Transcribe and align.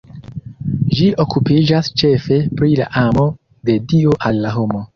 Ĝi 0.99 1.09
okupiĝas 1.23 1.91
ĉefe 2.03 2.41
pri 2.61 2.81
la 2.81 2.89
amo 3.05 3.29
de 3.71 3.79
Dio 3.95 4.19
al 4.31 4.45
la 4.47 4.59
homo. 4.61 4.87